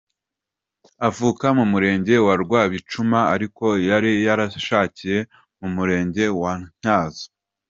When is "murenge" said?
1.71-2.15, 5.75-6.23